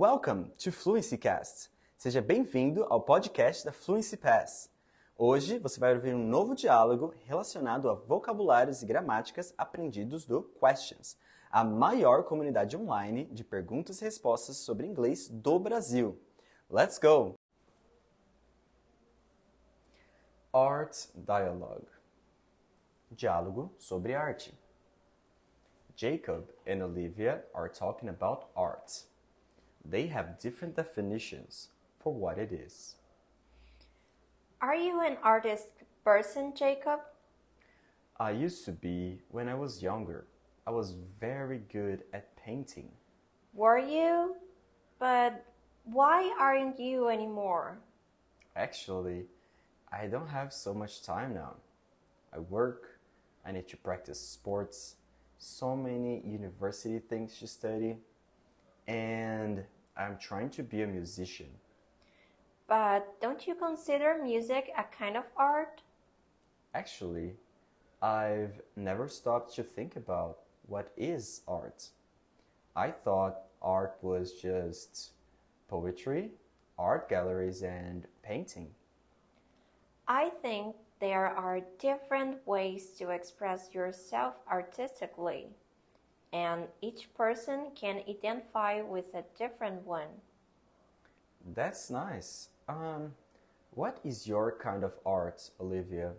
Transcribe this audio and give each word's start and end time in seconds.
Welcome 0.00 0.52
to 0.58 0.70
Fluency 0.70 1.18
Cast. 1.18 1.72
Seja 1.96 2.22
bem-vindo 2.22 2.86
ao 2.88 3.00
podcast 3.00 3.64
da 3.64 3.72
Fluency 3.72 4.16
Pass. 4.16 4.70
Hoje 5.16 5.58
você 5.58 5.80
vai 5.80 5.92
ouvir 5.92 6.14
um 6.14 6.24
novo 6.24 6.54
diálogo 6.54 7.12
relacionado 7.26 7.90
a 7.90 7.94
vocabulários 7.94 8.80
e 8.80 8.86
gramáticas 8.86 9.52
aprendidos 9.58 10.24
do 10.24 10.44
Questions, 10.60 11.18
a 11.50 11.64
maior 11.64 12.22
comunidade 12.22 12.76
online 12.76 13.24
de 13.24 13.42
perguntas 13.42 14.00
e 14.00 14.04
respostas 14.04 14.58
sobre 14.58 14.86
inglês 14.86 15.28
do 15.28 15.58
Brasil. 15.58 16.16
Let's 16.70 16.96
go! 17.00 17.34
Art 20.52 20.94
Dialogue 21.12 21.88
Diálogo 23.10 23.74
sobre 23.80 24.14
arte. 24.14 24.56
Jacob 25.96 26.44
and 26.64 26.84
Olivia 26.84 27.44
are 27.52 27.68
talking 27.68 28.08
about 28.08 28.46
art. 28.54 29.08
They 29.90 30.06
have 30.08 30.38
different 30.38 30.76
definitions 30.76 31.68
for 31.98 32.12
what 32.12 32.38
it 32.38 32.52
is. 32.52 32.96
Are 34.60 34.76
you 34.76 35.00
an 35.00 35.16
artist 35.22 35.68
person, 36.04 36.52
Jacob? 36.54 37.00
I 38.20 38.32
used 38.32 38.66
to 38.66 38.72
be 38.72 39.22
when 39.30 39.48
I 39.48 39.54
was 39.54 39.82
younger. 39.82 40.26
I 40.66 40.72
was 40.72 40.94
very 41.18 41.60
good 41.72 42.02
at 42.12 42.36
painting. 42.36 42.90
Were 43.54 43.78
you? 43.78 44.36
But 44.98 45.44
why 45.84 46.34
aren't 46.38 46.78
you 46.78 47.08
anymore? 47.08 47.78
Actually, 48.56 49.24
I 49.90 50.06
don't 50.06 50.28
have 50.28 50.52
so 50.52 50.74
much 50.74 51.02
time 51.02 51.32
now. 51.32 51.54
I 52.34 52.40
work, 52.40 53.00
I 53.46 53.52
need 53.52 53.68
to 53.68 53.76
practice 53.78 54.20
sports, 54.20 54.96
so 55.38 55.74
many 55.74 56.20
university 56.26 56.98
things 56.98 57.38
to 57.38 57.46
study, 57.46 57.96
and 58.86 59.64
I'm 59.98 60.16
trying 60.18 60.50
to 60.50 60.62
be 60.62 60.82
a 60.82 60.86
musician. 60.86 61.48
But 62.68 63.20
don't 63.20 63.46
you 63.46 63.54
consider 63.54 64.18
music 64.22 64.70
a 64.76 64.84
kind 64.84 65.16
of 65.16 65.24
art? 65.36 65.82
Actually, 66.74 67.34
I've 68.00 68.60
never 68.76 69.08
stopped 69.08 69.54
to 69.56 69.62
think 69.62 69.96
about 69.96 70.38
what 70.66 70.92
is 70.96 71.40
art. 71.48 71.88
I 72.76 72.90
thought 72.90 73.40
art 73.60 73.96
was 74.02 74.34
just 74.34 75.10
poetry, 75.68 76.30
art 76.78 77.08
galleries, 77.08 77.62
and 77.62 78.06
painting. 78.22 78.68
I 80.06 80.30
think 80.42 80.76
there 81.00 81.26
are 81.26 81.60
different 81.78 82.46
ways 82.46 82.90
to 82.98 83.10
express 83.10 83.74
yourself 83.74 84.36
artistically, 84.50 85.48
and 86.32 86.64
each 86.80 87.12
person 87.14 87.70
can 87.74 88.02
identify 88.08 88.82
with 88.82 89.14
a 89.14 89.24
different 89.38 89.86
one. 89.86 90.08
That's 91.54 91.90
nice. 91.90 92.48
Um, 92.68 93.14
what 93.70 93.98
is 94.04 94.26
your 94.26 94.56
kind 94.58 94.84
of 94.84 94.92
art, 95.06 95.50
Olivia? 95.60 96.12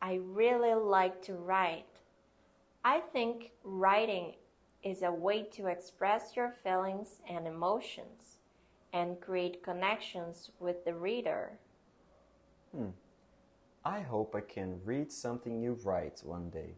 I 0.00 0.20
really 0.22 0.74
like 0.74 1.22
to 1.22 1.34
write. 1.34 1.86
I 2.84 3.00
think 3.00 3.50
writing 3.64 4.34
is 4.84 5.02
a 5.02 5.10
way 5.10 5.42
to 5.54 5.66
express 5.66 6.36
your 6.36 6.54
feelings 6.62 7.20
and 7.28 7.46
emotions 7.46 8.36
and 8.92 9.20
create 9.20 9.62
connections 9.62 10.50
with 10.60 10.84
the 10.84 10.94
reader. 10.94 11.58
Hmm. 12.74 12.90
I 13.84 14.00
hope 14.00 14.34
I 14.34 14.40
can 14.40 14.80
read 14.84 15.10
something 15.10 15.60
you 15.60 15.78
write 15.82 16.20
one 16.24 16.50
day. 16.50 16.74